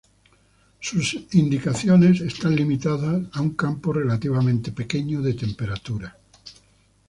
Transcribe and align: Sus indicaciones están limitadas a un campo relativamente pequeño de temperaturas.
Sus 0.79 1.13
indicaciones 1.35 2.21
están 2.21 2.55
limitadas 2.55 3.21
a 3.33 3.41
un 3.41 3.51
campo 3.51 3.93
relativamente 3.93 4.71
pequeño 4.71 5.21
de 5.21 5.35
temperaturas. 5.35 6.15